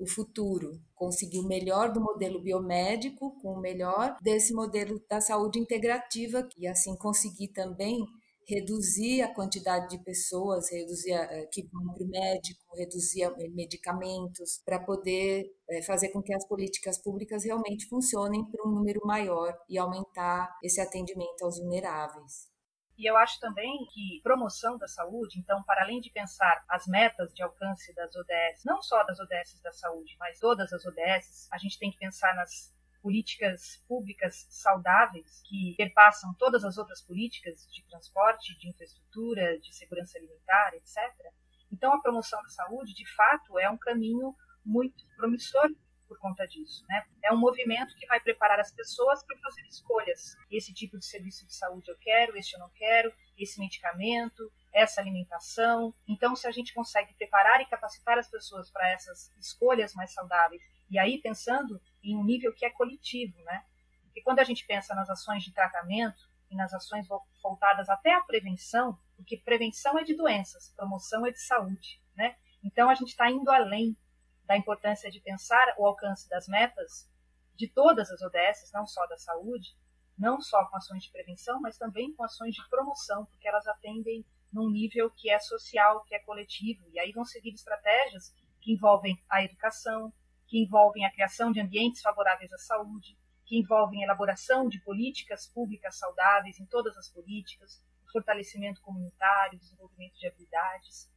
o 0.00 0.06
futuro, 0.06 0.80
conseguir 0.94 1.38
o 1.38 1.46
melhor 1.46 1.92
do 1.92 2.00
modelo 2.00 2.40
biomédico 2.40 3.36
com 3.40 3.52
o 3.52 3.60
melhor 3.60 4.16
desse 4.22 4.54
modelo 4.54 5.00
da 5.08 5.20
saúde 5.20 5.58
integrativa 5.58 6.48
e 6.58 6.66
assim 6.66 6.96
conseguir 6.96 7.48
também 7.48 7.98
reduzir 8.48 9.22
a 9.22 9.32
quantidade 9.32 9.88
de 9.88 10.02
pessoas, 10.02 10.70
reduzir 10.72 11.12
a, 11.12 11.22
eh, 11.22 11.46
que 11.52 11.68
vão 11.72 11.94
para 11.94 12.04
o 12.04 12.08
médico, 12.08 12.76
reduzir 12.76 13.22
eh, 13.22 13.48
medicamentos, 13.50 14.60
para 14.64 14.80
poder 14.80 15.44
é, 15.68 15.82
fazer 15.82 16.08
com 16.08 16.20
que 16.20 16.34
as 16.34 16.46
políticas 16.48 16.98
públicas 17.00 17.44
realmente 17.44 17.86
funcionem 17.88 18.44
para 18.50 18.68
um 18.68 18.72
número 18.72 19.00
maior 19.04 19.56
e 19.68 19.78
aumentar 19.78 20.52
esse 20.64 20.80
atendimento 20.80 21.44
aos 21.44 21.58
vulneráveis. 21.58 22.49
E 23.00 23.06
eu 23.08 23.16
acho 23.16 23.40
também 23.40 23.86
que 23.94 24.20
promoção 24.22 24.76
da 24.76 24.86
saúde, 24.86 25.38
então, 25.38 25.62
para 25.62 25.84
além 25.84 26.02
de 26.02 26.10
pensar 26.10 26.62
as 26.68 26.86
metas 26.86 27.32
de 27.32 27.42
alcance 27.42 27.94
das 27.94 28.14
ODS, 28.14 28.62
não 28.66 28.82
só 28.82 29.02
das 29.04 29.18
ODS 29.18 29.58
da 29.62 29.72
saúde, 29.72 30.14
mas 30.20 30.38
todas 30.38 30.70
as 30.70 30.84
ODS, 30.84 31.48
a 31.50 31.56
gente 31.56 31.78
tem 31.78 31.90
que 31.90 31.96
pensar 31.96 32.34
nas 32.34 32.70
políticas 33.00 33.82
públicas 33.88 34.46
saudáveis 34.50 35.40
que 35.48 35.74
perpassam 35.78 36.34
todas 36.34 36.62
as 36.62 36.76
outras 36.76 37.00
políticas 37.00 37.66
de 37.72 37.82
transporte, 37.88 38.58
de 38.58 38.68
infraestrutura, 38.68 39.58
de 39.60 39.74
segurança 39.74 40.18
alimentar, 40.18 40.74
etc. 40.74 40.98
Então, 41.72 41.94
a 41.94 42.02
promoção 42.02 42.42
da 42.42 42.50
saúde, 42.50 42.92
de 42.92 43.10
fato, 43.14 43.58
é 43.58 43.70
um 43.70 43.78
caminho 43.78 44.36
muito 44.62 45.06
promissor 45.16 45.70
por 46.10 46.18
conta 46.18 46.44
disso. 46.44 46.84
Né? 46.88 47.06
É 47.22 47.32
um 47.32 47.36
movimento 47.36 47.94
que 47.94 48.04
vai 48.08 48.18
preparar 48.18 48.58
as 48.58 48.72
pessoas 48.72 49.22
para 49.22 49.38
fazer 49.38 49.62
escolhas. 49.68 50.36
Esse 50.50 50.74
tipo 50.74 50.98
de 50.98 51.06
serviço 51.06 51.46
de 51.46 51.54
saúde 51.54 51.88
eu 51.88 51.96
quero, 51.98 52.36
esse 52.36 52.52
eu 52.52 52.58
não 52.58 52.68
quero, 52.70 53.14
esse 53.38 53.60
medicamento, 53.60 54.50
essa 54.72 55.00
alimentação. 55.00 55.94
Então, 56.08 56.34
se 56.34 56.48
a 56.48 56.50
gente 56.50 56.74
consegue 56.74 57.14
preparar 57.14 57.60
e 57.60 57.66
capacitar 57.66 58.18
as 58.18 58.28
pessoas 58.28 58.68
para 58.72 58.90
essas 58.90 59.32
escolhas 59.38 59.94
mais 59.94 60.12
saudáveis, 60.12 60.60
e 60.90 60.98
aí 60.98 61.18
pensando 61.22 61.80
em 62.02 62.16
um 62.16 62.24
nível 62.24 62.52
que 62.52 62.66
é 62.66 62.70
coletivo, 62.70 63.40
né? 63.44 63.64
Porque 64.02 64.20
quando 64.22 64.40
a 64.40 64.44
gente 64.44 64.66
pensa 64.66 64.92
nas 64.96 65.08
ações 65.08 65.44
de 65.44 65.54
tratamento 65.54 66.28
e 66.50 66.56
nas 66.56 66.74
ações 66.74 67.06
voltadas 67.40 67.88
até 67.88 68.12
à 68.12 68.20
prevenção, 68.20 68.98
porque 69.16 69.36
prevenção 69.36 69.96
é 69.96 70.02
de 70.02 70.16
doenças, 70.16 70.74
promoção 70.74 71.24
é 71.24 71.30
de 71.30 71.40
saúde, 71.40 72.02
né? 72.16 72.34
Então 72.64 72.90
a 72.90 72.94
gente 72.94 73.10
está 73.10 73.30
indo 73.30 73.48
além 73.48 73.96
da 74.50 74.56
importância 74.56 75.08
de 75.12 75.20
pensar 75.20 75.76
o 75.78 75.86
alcance 75.86 76.28
das 76.28 76.48
metas 76.48 77.08
de 77.54 77.68
todas 77.68 78.10
as 78.10 78.20
ODSs, 78.20 78.72
não 78.74 78.84
só 78.84 79.06
da 79.06 79.16
saúde, 79.16 79.78
não 80.18 80.40
só 80.40 80.64
com 80.66 80.76
ações 80.76 81.04
de 81.04 81.12
prevenção, 81.12 81.60
mas 81.60 81.78
também 81.78 82.12
com 82.16 82.24
ações 82.24 82.56
de 82.56 82.68
promoção, 82.68 83.26
porque 83.26 83.46
elas 83.46 83.64
atendem 83.68 84.26
num 84.52 84.68
nível 84.68 85.08
que 85.08 85.30
é 85.30 85.38
social, 85.38 86.02
que 86.02 86.16
é 86.16 86.18
coletivo, 86.18 86.84
e 86.92 86.98
aí 86.98 87.12
vão 87.12 87.24
seguir 87.24 87.54
estratégias 87.54 88.34
que 88.60 88.72
envolvem 88.72 89.22
a 89.30 89.44
educação, 89.44 90.12
que 90.48 90.58
envolvem 90.58 91.06
a 91.06 91.12
criação 91.12 91.52
de 91.52 91.60
ambientes 91.60 92.02
favoráveis 92.02 92.52
à 92.52 92.58
saúde, 92.58 93.16
que 93.46 93.56
envolvem 93.56 94.00
a 94.00 94.06
elaboração 94.06 94.68
de 94.68 94.80
políticas 94.80 95.46
públicas 95.46 95.96
saudáveis 95.96 96.58
em 96.58 96.66
todas 96.66 96.96
as 96.96 97.08
políticas, 97.08 97.80
fortalecimento 98.12 98.80
comunitário, 98.80 99.60
desenvolvimento 99.60 100.18
de 100.18 100.26
habilidades. 100.26 101.08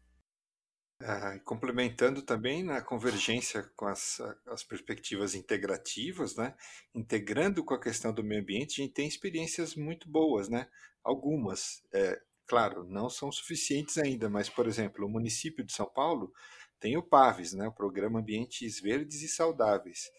Ah, 1.05 1.37
complementando 1.43 2.21
também 2.21 2.63
na 2.63 2.81
convergência 2.81 3.69
com 3.75 3.85
as, 3.85 4.21
as 4.47 4.63
perspectivas 4.63 5.35
integrativas, 5.35 6.37
né? 6.37 6.55
integrando 6.95 7.61
com 7.61 7.73
a 7.73 7.79
questão 7.79 8.13
do 8.13 8.23
meio 8.23 8.41
ambiente, 8.41 8.79
a 8.79 8.85
gente 8.85 8.93
tem 8.93 9.05
experiências 9.05 9.75
muito 9.75 10.09
boas, 10.09 10.47
né? 10.47 10.65
algumas, 11.03 11.83
é, 11.93 12.21
claro, 12.47 12.85
não 12.85 13.09
são 13.09 13.29
suficientes 13.33 13.97
ainda, 13.97 14.29
mas, 14.29 14.47
por 14.47 14.65
exemplo, 14.65 15.05
o 15.05 15.09
município 15.09 15.65
de 15.65 15.73
São 15.73 15.87
Paulo 15.87 16.31
tem 16.79 16.95
o 16.95 17.03
PAVES, 17.03 17.51
né? 17.51 17.67
o 17.67 17.73
Programa 17.73 18.21
Ambientes 18.21 18.79
Verdes 18.79 19.21
e 19.23 19.27
Saudáveis, 19.27 20.09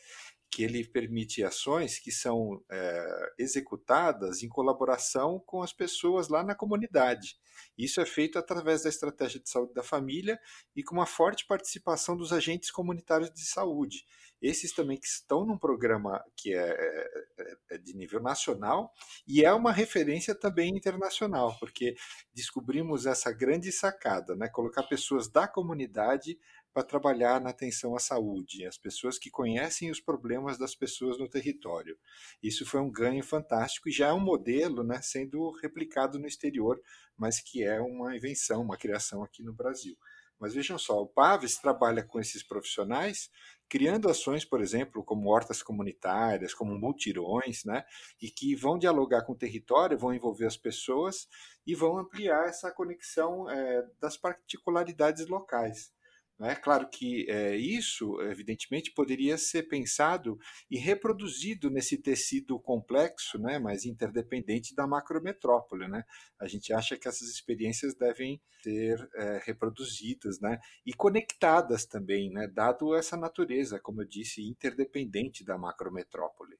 que 0.54 0.62
ele 0.62 0.86
permite 0.86 1.42
ações 1.42 1.98
que 1.98 2.12
são 2.12 2.62
é, 2.70 3.32
executadas 3.36 4.40
em 4.44 4.48
colaboração 4.48 5.42
com 5.44 5.62
as 5.62 5.72
pessoas 5.72 6.28
lá 6.28 6.44
na 6.44 6.54
comunidade. 6.54 7.36
Isso 7.76 8.00
é 8.00 8.06
feito 8.06 8.38
através 8.38 8.84
da 8.84 8.88
estratégia 8.88 9.40
de 9.40 9.50
saúde 9.50 9.74
da 9.74 9.82
família 9.82 10.38
e 10.76 10.84
com 10.84 10.94
uma 10.94 11.06
forte 11.06 11.44
participação 11.44 12.16
dos 12.16 12.32
agentes 12.32 12.70
comunitários 12.70 13.32
de 13.32 13.44
saúde. 13.44 14.04
Esses 14.40 14.72
também 14.72 14.96
que 14.96 15.06
estão 15.06 15.44
num 15.44 15.58
programa 15.58 16.22
que 16.36 16.54
é, 16.54 16.70
é, 16.70 17.56
é 17.72 17.78
de 17.78 17.96
nível 17.96 18.20
nacional 18.20 18.92
e 19.26 19.44
é 19.44 19.52
uma 19.52 19.72
referência 19.72 20.36
também 20.36 20.70
internacional, 20.76 21.58
porque 21.58 21.96
descobrimos 22.32 23.06
essa 23.06 23.32
grande 23.32 23.72
sacada, 23.72 24.36
né? 24.36 24.48
colocar 24.48 24.84
pessoas 24.84 25.28
da 25.28 25.48
comunidade 25.48 26.38
para 26.74 26.82
trabalhar 26.82 27.40
na 27.40 27.50
atenção 27.50 27.94
à 27.94 28.00
saúde, 28.00 28.66
as 28.66 28.76
pessoas 28.76 29.16
que 29.16 29.30
conhecem 29.30 29.92
os 29.92 30.00
problemas 30.00 30.58
das 30.58 30.74
pessoas 30.74 31.16
no 31.20 31.28
território. 31.28 31.96
Isso 32.42 32.66
foi 32.66 32.80
um 32.80 32.90
ganho 32.90 33.22
fantástico 33.22 33.88
e 33.88 33.92
já 33.92 34.08
é 34.08 34.12
um 34.12 34.18
modelo 34.18 34.82
né, 34.82 35.00
sendo 35.00 35.52
replicado 35.62 36.18
no 36.18 36.26
exterior, 36.26 36.80
mas 37.16 37.40
que 37.40 37.62
é 37.62 37.80
uma 37.80 38.16
invenção, 38.16 38.60
uma 38.60 38.76
criação 38.76 39.22
aqui 39.22 39.40
no 39.40 39.54
Brasil. 39.54 39.96
Mas 40.36 40.52
vejam 40.52 40.76
só, 40.76 41.00
o 41.00 41.06
Paves 41.06 41.58
trabalha 41.58 42.02
com 42.02 42.18
esses 42.18 42.42
profissionais, 42.42 43.30
criando 43.68 44.10
ações, 44.10 44.44
por 44.44 44.60
exemplo, 44.60 45.04
como 45.04 45.30
hortas 45.30 45.62
comunitárias, 45.62 46.52
como 46.52 46.76
multirões, 46.76 47.64
né, 47.64 47.84
e 48.20 48.28
que 48.28 48.56
vão 48.56 48.76
dialogar 48.76 49.22
com 49.22 49.32
o 49.32 49.38
território, 49.38 49.96
vão 49.96 50.12
envolver 50.12 50.46
as 50.46 50.56
pessoas 50.56 51.28
e 51.64 51.72
vão 51.72 51.98
ampliar 51.98 52.48
essa 52.48 52.72
conexão 52.72 53.48
é, 53.48 53.86
das 54.00 54.16
particularidades 54.16 55.28
locais. 55.28 55.94
É 56.40 56.54
claro 56.56 56.88
que 56.88 57.30
é, 57.30 57.56
isso, 57.56 58.20
evidentemente, 58.22 58.92
poderia 58.92 59.38
ser 59.38 59.64
pensado 59.64 60.36
e 60.68 60.76
reproduzido 60.76 61.70
nesse 61.70 61.96
tecido 61.96 62.58
complexo, 62.58 63.38
né, 63.38 63.58
mas 63.58 63.84
interdependente 63.84 64.74
da 64.74 64.84
macrometrópole. 64.84 65.86
Né? 65.86 66.02
A 66.40 66.48
gente 66.48 66.72
acha 66.72 66.96
que 66.96 67.06
essas 67.06 67.28
experiências 67.28 67.94
devem 67.94 68.42
ser 68.62 69.08
é, 69.14 69.40
reproduzidas 69.44 70.40
né, 70.40 70.58
e 70.84 70.92
conectadas 70.92 71.86
também, 71.86 72.30
né, 72.30 72.48
dado 72.48 72.96
essa 72.96 73.16
natureza, 73.16 73.78
como 73.78 74.02
eu 74.02 74.06
disse, 74.06 74.42
interdependente 74.42 75.44
da 75.44 75.56
macrometrópole. 75.56 76.58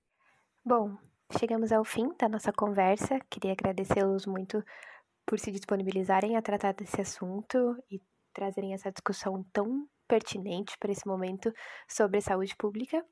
Bom, 0.64 0.97
chegamos 1.37 1.73
ao 1.73 1.85
fim 1.85 2.14
da 2.16 2.28
nossa 2.28 2.52
conversa. 2.52 3.19
Queria 3.28 3.52
agradecê-los 3.52 4.25
muito 4.25 4.64
por 5.26 5.38
se 5.40 5.50
disponibilizarem 5.50 6.37
a 6.37 6.43
tratar 6.43 6.75
desse 6.75 7.00
assunto 7.00 7.76
e 7.90 8.00
trazerem 8.35 8.75
essa 8.75 8.93
discussão 8.93 9.43
tão 9.53 9.88
pertinente 10.07 10.76
para 10.79 10.93
esse 10.93 11.07
momento 11.07 11.53
sobre 11.88 12.21
saúde 12.21 12.55
pública 12.57 13.05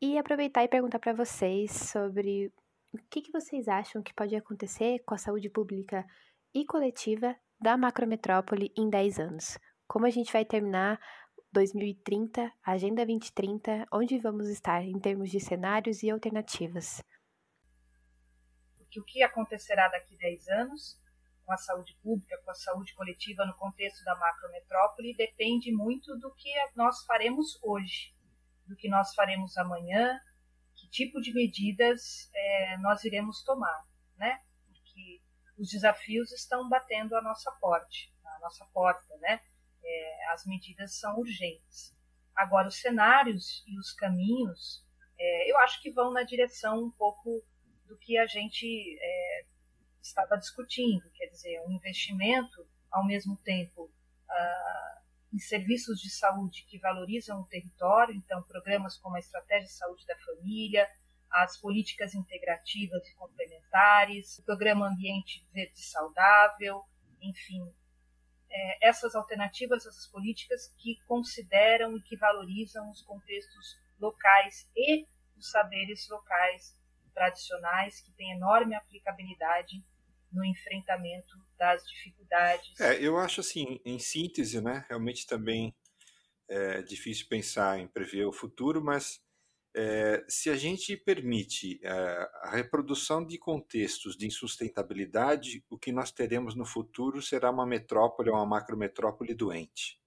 e 0.00 0.18
aproveitar 0.18 0.62
e 0.62 0.68
perguntar 0.68 0.98
para 0.98 1.12
vocês 1.12 1.72
sobre 1.72 2.52
o 2.92 2.98
que, 3.10 3.22
que 3.22 3.32
vocês 3.32 3.66
acham 3.68 4.02
que 4.02 4.14
pode 4.14 4.36
acontecer 4.36 5.00
com 5.06 5.14
a 5.14 5.18
saúde 5.18 5.48
pública 5.48 6.06
e 6.54 6.64
coletiva 6.64 7.34
da 7.58 7.76
macrometrópole 7.76 8.72
em 8.76 8.90
10 8.90 9.18
anos. 9.18 9.58
Como 9.88 10.04
a 10.04 10.10
gente 10.10 10.32
vai 10.32 10.44
terminar 10.44 11.00
2030, 11.52 12.52
Agenda 12.64 13.06
2030, 13.06 13.86
onde 13.92 14.18
vamos 14.18 14.48
estar 14.48 14.82
em 14.82 14.98
termos 14.98 15.30
de 15.30 15.40
cenários 15.40 16.02
e 16.02 16.10
alternativas? 16.10 17.02
O 18.96 19.04
que 19.04 19.22
acontecerá 19.22 19.88
daqui 19.88 20.14
a 20.16 20.18
10 20.18 20.48
anos 20.48 21.01
com 21.44 21.52
a 21.52 21.56
saúde 21.56 21.96
pública, 22.02 22.40
com 22.44 22.50
a 22.50 22.54
saúde 22.54 22.94
coletiva 22.94 23.44
no 23.44 23.54
contexto 23.56 24.04
da 24.04 24.14
macrometrópole 24.16 25.14
depende 25.16 25.72
muito 25.72 26.16
do 26.18 26.32
que 26.34 26.50
nós 26.74 27.04
faremos 27.04 27.58
hoje, 27.62 28.14
do 28.66 28.76
que 28.76 28.88
nós 28.88 29.14
faremos 29.14 29.56
amanhã, 29.56 30.18
que 30.76 30.88
tipo 30.88 31.20
de 31.20 31.32
medidas 31.32 32.30
é, 32.34 32.76
nós 32.78 33.04
iremos 33.04 33.42
tomar, 33.42 33.84
né? 34.16 34.40
Porque 34.66 35.20
os 35.58 35.68
desafios 35.68 36.32
estão 36.32 36.68
batendo 36.68 37.14
a 37.16 37.22
nossa 37.22 37.50
porta, 37.60 37.88
a 38.24 38.38
nossa 38.40 38.64
porta, 38.72 39.16
né? 39.18 39.40
É, 39.84 40.30
as 40.32 40.46
medidas 40.46 40.98
são 40.98 41.18
urgentes. 41.18 41.94
Agora, 42.34 42.68
os 42.68 42.80
cenários 42.80 43.62
e 43.66 43.78
os 43.78 43.92
caminhos, 43.92 44.86
é, 45.18 45.50
eu 45.50 45.58
acho 45.58 45.80
que 45.82 45.90
vão 45.90 46.12
na 46.12 46.22
direção 46.22 46.84
um 46.84 46.90
pouco 46.90 47.44
do 47.86 47.98
que 47.98 48.16
a 48.16 48.26
gente 48.26 48.66
é, 49.00 49.46
estava 50.02 50.36
discutindo, 50.36 51.08
quer 51.12 51.26
dizer, 51.26 51.60
um 51.66 51.70
investimento 51.70 52.66
ao 52.90 53.06
mesmo 53.06 53.36
tempo 53.38 53.84
uh, 53.84 55.02
em 55.32 55.38
serviços 55.38 56.00
de 56.00 56.10
saúde 56.10 56.64
que 56.68 56.78
valorizam 56.78 57.40
o 57.40 57.46
território, 57.46 58.14
então 58.14 58.42
programas 58.42 58.98
como 58.98 59.16
a 59.16 59.20
Estratégia 59.20 59.66
de 59.66 59.72
Saúde 59.72 60.04
da 60.06 60.16
Família, 60.18 60.86
as 61.30 61.58
políticas 61.58 62.14
integrativas 62.14 63.08
e 63.08 63.14
complementares, 63.14 64.38
o 64.38 64.44
Programa 64.44 64.88
Ambiente 64.88 65.46
Verde 65.52 65.80
Saudável, 65.80 66.82
enfim, 67.22 67.72
é, 68.50 68.88
essas 68.88 69.14
alternativas, 69.14 69.86
essas 69.86 70.06
políticas 70.08 70.74
que 70.76 70.98
consideram 71.06 71.96
e 71.96 72.02
que 72.02 72.16
valorizam 72.18 72.90
os 72.90 73.00
contextos 73.02 73.78
locais 73.98 74.70
e 74.76 75.06
os 75.36 75.50
saberes 75.50 76.06
locais 76.10 76.78
tradicionais, 77.14 78.00
que 78.00 78.12
têm 78.12 78.32
enorme 78.32 78.74
aplicabilidade 78.74 79.82
no 80.32 80.44
enfrentamento 80.44 81.36
das 81.58 81.86
dificuldades. 81.86 82.80
É, 82.80 83.00
eu 83.00 83.16
acho 83.18 83.40
assim, 83.40 83.80
em 83.84 83.98
síntese, 83.98 84.60
né, 84.60 84.84
realmente 84.88 85.26
também 85.26 85.74
é 86.48 86.82
difícil 86.82 87.26
pensar 87.28 87.78
em 87.78 87.88
prever 87.88 88.26
o 88.26 88.32
futuro, 88.32 88.82
mas 88.84 89.22
é, 89.74 90.22
se 90.28 90.50
a 90.50 90.56
gente 90.56 90.94
permite 90.96 91.80
é, 91.82 91.90
a 92.42 92.50
reprodução 92.50 93.24
de 93.24 93.38
contextos 93.38 94.16
de 94.16 94.26
insustentabilidade, 94.26 95.64
o 95.70 95.78
que 95.78 95.90
nós 95.90 96.10
teremos 96.10 96.54
no 96.54 96.66
futuro 96.66 97.22
será 97.22 97.50
uma 97.50 97.66
metrópole, 97.66 98.30
uma 98.30 98.44
macrometrópole 98.44 99.34
doente. 99.34 100.01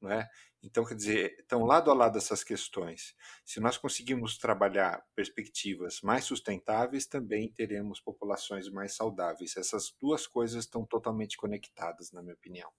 Não 0.00 0.10
é? 0.10 0.28
Então, 0.62 0.84
quer 0.84 0.94
dizer, 0.94 1.36
estão 1.38 1.64
lado 1.64 1.90
a 1.90 1.94
lado 1.94 2.18
essas 2.18 2.44
questões. 2.44 3.14
Se 3.44 3.60
nós 3.60 3.76
conseguirmos 3.76 4.38
trabalhar 4.38 5.04
perspectivas 5.14 6.00
mais 6.02 6.24
sustentáveis, 6.24 7.06
também 7.06 7.50
teremos 7.52 8.00
populações 8.00 8.68
mais 8.70 8.94
saudáveis. 8.94 9.56
Essas 9.56 9.94
duas 10.00 10.26
coisas 10.26 10.64
estão 10.64 10.84
totalmente 10.84 11.36
conectadas, 11.36 12.12
na 12.12 12.22
minha 12.22 12.34
opinião. 12.34 12.70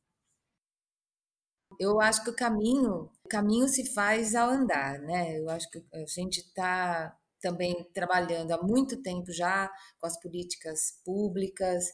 Eu 1.79 1.99
acho 2.01 2.23
que 2.23 2.29
o 2.29 2.35
caminho, 2.35 3.09
o 3.23 3.29
caminho 3.29 3.67
se 3.67 3.93
faz 3.93 4.35
ao 4.35 4.49
andar, 4.49 4.99
né? 4.99 5.39
Eu 5.39 5.49
acho 5.49 5.69
que 5.69 5.83
a 5.93 6.05
gente 6.05 6.39
está 6.41 7.17
também 7.41 7.89
trabalhando 7.93 8.51
há 8.51 8.61
muito 8.61 9.01
tempo 9.01 9.31
já 9.31 9.71
com 9.97 10.05
as 10.05 10.19
políticas 10.19 11.01
públicas, 11.03 11.85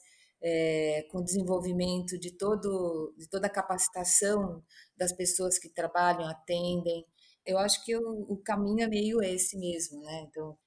é, 0.42 1.06
com 1.12 1.20
o 1.20 1.24
desenvolvimento 1.24 2.18
de, 2.20 2.32
todo, 2.32 3.14
de 3.18 3.28
toda 3.30 3.48
a 3.48 3.52
capacitação 3.52 4.64
das 4.96 5.12
pessoas 5.14 5.58
que 5.58 5.70
trabalham, 5.70 6.28
atendem. 6.28 7.06
Eu 7.46 7.58
acho 7.58 7.84
que 7.84 7.96
o, 7.96 8.26
o 8.30 8.38
caminho 8.38 8.82
é 8.84 8.88
meio 8.88 9.22
esse 9.22 9.58
mesmo, 9.58 10.02
né? 10.02 10.26
Então, 10.30 10.58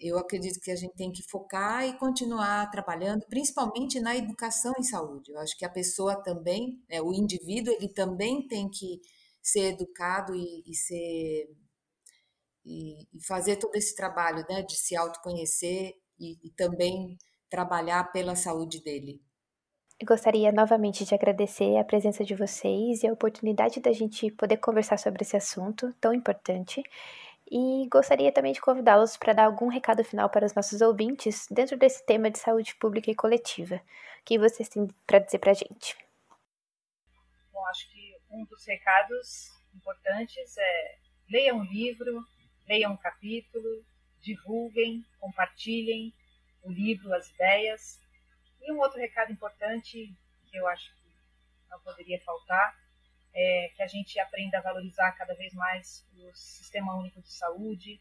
eu 0.00 0.18
acredito 0.18 0.60
que 0.60 0.70
a 0.70 0.76
gente 0.76 0.94
tem 0.94 1.10
que 1.10 1.22
focar 1.22 1.86
e 1.86 1.98
continuar 1.98 2.70
trabalhando, 2.70 3.24
principalmente 3.26 3.98
na 3.98 4.14
educação 4.14 4.74
em 4.78 4.82
saúde. 4.82 5.32
Eu 5.32 5.38
acho 5.38 5.56
que 5.56 5.64
a 5.64 5.70
pessoa 5.70 6.22
também, 6.22 6.78
né, 6.88 7.00
o 7.00 7.14
indivíduo, 7.14 7.72
ele 7.74 7.88
também 7.88 8.46
tem 8.46 8.68
que 8.68 9.00
ser 9.42 9.72
educado 9.72 10.34
e, 10.34 10.62
e 10.66 10.74
ser 10.74 11.48
e, 12.64 13.06
e, 13.16 13.24
fazer 13.26 13.56
todo 13.56 13.74
esse 13.74 13.94
trabalho, 13.96 14.44
né, 14.50 14.62
de 14.62 14.76
se 14.76 14.94
autoconhecer 14.94 15.94
e, 16.18 16.38
e 16.46 16.50
também 16.50 17.16
trabalhar 17.50 18.04
pela 18.12 18.36
saúde 18.36 18.80
dele. 18.82 19.20
gostaria 20.02 20.50
novamente 20.50 21.04
de 21.04 21.14
agradecer 21.14 21.76
a 21.76 21.84
presença 21.84 22.24
de 22.24 22.34
vocês 22.34 23.02
e 23.02 23.06
a 23.08 23.12
oportunidade 23.12 23.80
da 23.80 23.92
gente 23.92 24.30
poder 24.30 24.56
conversar 24.56 24.98
sobre 24.98 25.22
esse 25.22 25.36
assunto 25.36 25.92
tão 26.00 26.14
importante. 26.14 26.82
E 27.50 27.88
gostaria 27.90 28.32
também 28.32 28.52
de 28.52 28.60
convidá-los 28.60 29.16
para 29.16 29.32
dar 29.32 29.44
algum 29.46 29.66
recado 29.66 30.04
final 30.04 30.30
para 30.30 30.46
os 30.46 30.54
nossos 30.54 30.80
ouvintes 30.80 31.48
dentro 31.50 31.76
desse 31.76 32.06
tema 32.06 32.30
de 32.30 32.38
saúde 32.38 32.76
pública 32.76 33.10
e 33.10 33.14
coletiva. 33.14 33.82
O 34.20 34.24
que 34.24 34.38
vocês 34.38 34.68
têm 34.68 34.86
para 35.04 35.18
dizer 35.18 35.40
para 35.40 35.50
a 35.50 35.54
gente? 35.54 35.96
Bom, 37.52 37.66
acho 37.66 37.90
que 37.90 38.16
um 38.30 38.44
dos 38.44 38.64
recados 38.64 39.50
importantes 39.74 40.56
é 40.56 40.98
leiam 41.28 41.58
um 41.58 41.64
livro, 41.64 42.22
leiam 42.68 42.92
um 42.92 42.96
capítulo, 42.96 43.84
divulguem, 44.20 45.04
compartilhem 45.18 46.14
o 46.62 46.70
livro, 46.70 47.12
as 47.14 47.28
ideias. 47.30 48.00
E 48.60 48.72
um 48.72 48.78
outro 48.78 48.98
recado 48.98 49.32
importante 49.32 50.14
que 50.46 50.56
eu 50.56 50.66
acho 50.66 50.94
que 50.96 51.10
não 51.70 51.80
poderia 51.80 52.20
faltar 52.20 52.78
é, 53.32 53.70
que 53.74 53.82
a 53.82 53.86
gente 53.86 54.18
aprenda 54.18 54.58
a 54.58 54.62
valorizar 54.62 55.12
cada 55.12 55.34
vez 55.34 55.54
mais 55.54 56.06
o 56.16 56.34
Sistema 56.34 56.96
Único 56.96 57.20
de 57.22 57.32
Saúde, 57.32 58.00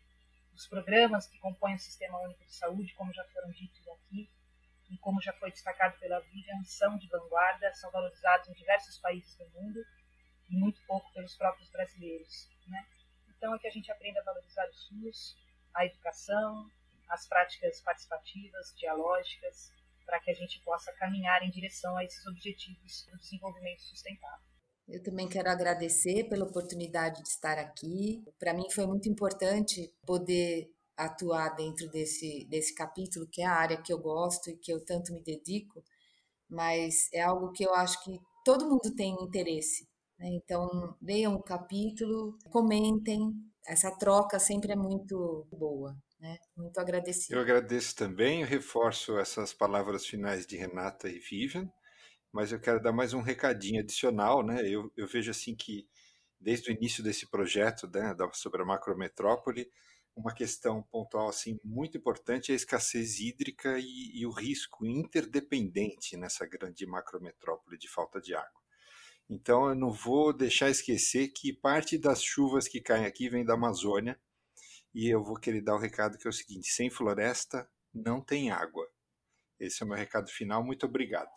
os 0.53 0.67
programas 0.67 1.27
que 1.27 1.37
compõem 1.39 1.75
o 1.75 1.79
Sistema 1.79 2.19
Único 2.19 2.43
de 2.45 2.53
Saúde, 2.53 2.93
como 2.93 3.13
já 3.13 3.23
foram 3.25 3.51
ditos 3.51 3.87
aqui, 3.87 4.29
e 4.89 4.97
como 4.97 5.21
já 5.21 5.31
foi 5.33 5.51
destacado 5.51 5.97
pela 5.99 6.19
Vivian, 6.19 6.63
são 6.63 6.97
de 6.97 7.07
vanguarda, 7.07 7.73
são 7.75 7.91
valorizados 7.91 8.49
em 8.49 8.53
diversos 8.53 8.97
países 8.97 9.35
do 9.35 9.47
mundo 9.49 9.79
e 10.49 10.55
muito 10.55 10.81
pouco 10.87 11.11
pelos 11.13 11.35
próprios 11.35 11.69
brasileiros. 11.69 12.49
Né? 12.67 12.85
Então, 13.29 13.53
é 13.53 13.59
que 13.59 13.67
a 13.67 13.71
gente 13.71 13.91
aprenda 13.91 14.19
a 14.19 14.23
valorizar 14.23 14.67
o 14.67 14.73
SUS, 14.73 15.37
a 15.75 15.85
educação, 15.85 16.69
as 17.09 17.27
práticas 17.27 17.81
participativas, 17.81 18.73
dialógicas, 18.77 19.71
para 20.05 20.19
que 20.19 20.31
a 20.31 20.33
gente 20.33 20.61
possa 20.63 20.91
caminhar 20.93 21.43
em 21.43 21.51
direção 21.51 21.95
a 21.97 22.03
esses 22.03 22.25
objetivos 22.25 23.05
do 23.11 23.17
desenvolvimento 23.17 23.81
sustentável. 23.81 24.49
Eu 24.87 25.03
também 25.03 25.29
quero 25.29 25.49
agradecer 25.49 26.27
pela 26.27 26.45
oportunidade 26.45 27.21
de 27.21 27.29
estar 27.29 27.59
aqui. 27.59 28.23
Para 28.39 28.55
mim 28.55 28.69
foi 28.71 28.87
muito 28.87 29.07
importante 29.07 29.93
poder 30.03 30.71
atuar 30.97 31.55
dentro 31.55 31.87
desse, 31.89 32.45
desse 32.49 32.73
capítulo, 32.73 33.27
que 33.31 33.41
é 33.41 33.45
a 33.45 33.53
área 33.53 33.81
que 33.81 33.93
eu 33.93 33.99
gosto 33.99 34.49
e 34.49 34.57
que 34.57 34.73
eu 34.73 34.83
tanto 34.83 35.13
me 35.13 35.23
dedico, 35.23 35.83
mas 36.49 37.07
é 37.13 37.21
algo 37.21 37.51
que 37.51 37.63
eu 37.63 37.73
acho 37.75 38.03
que 38.03 38.19
todo 38.43 38.67
mundo 38.67 38.93
tem 38.95 39.13
interesse. 39.21 39.87
Né? 40.17 40.27
Então, 40.33 40.97
leiam 41.01 41.35
o 41.35 41.43
capítulo, 41.43 42.37
comentem, 42.49 43.31
essa 43.65 43.95
troca 43.97 44.39
sempre 44.39 44.73
é 44.73 44.75
muito 44.75 45.47
boa. 45.51 45.95
Né? 46.19 46.38
Muito 46.55 46.79
agradecido. 46.79 47.35
Eu 47.35 47.41
agradeço 47.41 47.96
também, 47.96 48.41
eu 48.41 48.48
reforço 48.48 49.17
essas 49.17 49.53
palavras 49.53 50.05
finais 50.05 50.46
de 50.46 50.57
Renata 50.57 51.09
e 51.09 51.20
Vivian 51.20 51.72
mas 52.31 52.51
eu 52.51 52.59
quero 52.59 52.81
dar 52.81 52.91
mais 52.91 53.13
um 53.13 53.22
recadinho 53.22 53.81
adicional, 53.81 54.44
né? 54.44 54.67
Eu, 54.67 54.91
eu 54.96 55.07
vejo 55.07 55.31
assim 55.31 55.55
que 55.55 55.87
desde 56.39 56.70
o 56.70 56.74
início 56.74 57.03
desse 57.03 57.27
projeto, 57.27 57.87
né, 57.87 58.15
sobre 58.33 58.61
a 58.61 58.65
macrometrópole, 58.65 59.70
uma 60.15 60.33
questão 60.33 60.81
pontual 60.83 61.29
assim 61.29 61.59
muito 61.63 61.98
importante 61.98 62.51
é 62.51 62.53
a 62.53 62.55
escassez 62.55 63.20
hídrica 63.20 63.77
e, 63.79 64.20
e 64.20 64.25
o 64.25 64.31
risco 64.31 64.85
interdependente 64.85 66.17
nessa 66.17 66.46
grande 66.46 66.85
macrometrópole 66.85 67.77
de 67.77 67.87
falta 67.89 68.22
de 68.22 68.35
água. 68.35 68.59
Então 69.29 69.70
eu 69.70 69.75
não 69.75 69.91
vou 69.91 70.33
deixar 70.33 70.70
esquecer 70.70 71.29
que 71.29 71.53
parte 71.53 71.98
das 71.98 72.24
chuvas 72.24 72.67
que 72.67 72.81
caem 72.81 73.05
aqui 73.05 73.29
vem 73.29 73.46
da 73.46 73.53
Amazônia 73.53 74.20
e 74.93 75.07
eu 75.07 75.23
vou 75.23 75.35
querer 75.35 75.61
dar 75.61 75.75
o 75.75 75.79
recado 75.79 76.17
que 76.17 76.27
é 76.27 76.29
o 76.29 76.33
seguinte: 76.33 76.67
sem 76.67 76.89
floresta 76.89 77.69
não 77.93 78.21
tem 78.21 78.51
água. 78.51 78.87
Esse 79.59 79.83
é 79.83 79.85
o 79.85 79.89
meu 79.89 79.97
recado 79.97 80.29
final. 80.29 80.63
Muito 80.63 80.85
obrigado. 80.85 81.31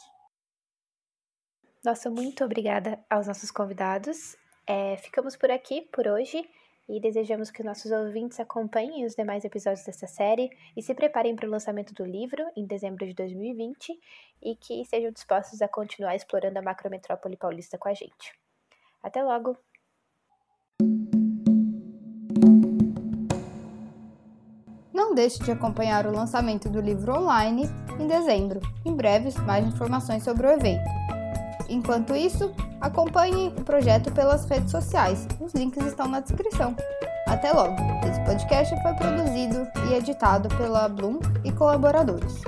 Nossa, 1.85 2.09
muito 2.09 2.45
obrigada 2.45 3.05
aos 3.11 3.27
nossos 3.27 3.51
convidados. 3.51 4.37
É, 4.67 4.97
ficamos 4.99 5.37
por 5.37 5.51
aqui 5.51 5.83
por 5.93 6.07
hoje 6.07 6.49
e 6.89 7.01
desejamos 7.01 7.51
que 7.51 7.65
nossos 7.65 7.91
ouvintes 7.91 8.39
acompanhem 8.39 9.05
os 9.05 9.15
demais 9.15 9.45
episódios 9.45 9.85
dessa 9.85 10.07
série 10.07 10.51
e 10.77 10.83
se 10.83 10.95
preparem 10.95 11.35
para 11.35 11.47
o 11.47 11.51
lançamento 11.51 11.93
do 11.95 12.05
livro 12.05 12.45
em 12.57 12.67
dezembro 12.67 13.05
de 13.07 13.15
2020 13.15 13.99
e 14.43 14.55
que 14.55 14.81
estejam 14.81 15.11
dispostos 15.11 15.61
a 15.61 15.69
continuar 15.69 16.15
explorando 16.15 16.59
a 16.59 16.63
macrometrópole 16.63 17.37
paulista 17.37 17.77
com 17.77 17.89
a 17.89 17.95
gente. 17.95 18.33
Até 19.03 19.23
logo! 19.23 19.59
Não 25.13 25.17
deixe 25.17 25.45
de 25.45 25.51
acompanhar 25.51 26.07
o 26.07 26.11
lançamento 26.11 26.71
do 26.71 26.81
livro 26.81 27.15
online 27.15 27.69
em 28.01 28.07
dezembro. 28.07 28.63
Em 28.83 28.97
breve, 28.97 29.31
mais 29.43 29.63
informações 29.67 30.25
sobre 30.25 30.47
o 30.47 30.51
evento. 30.51 30.89
Enquanto 31.69 32.17
isso, 32.17 32.51
acompanhe 32.81 33.49
o 33.49 33.63
projeto 33.63 34.11
pelas 34.11 34.47
redes 34.47 34.71
sociais. 34.71 35.29
Os 35.39 35.53
links 35.53 35.85
estão 35.85 36.09
na 36.09 36.21
descrição. 36.21 36.75
Até 37.27 37.53
logo! 37.53 37.77
Esse 38.09 38.25
podcast 38.25 38.75
foi 38.81 38.95
produzido 38.95 39.69
e 39.91 39.93
editado 39.93 40.49
pela 40.57 40.89
Bloom 40.89 41.19
e 41.45 41.53
colaboradores. 41.53 42.41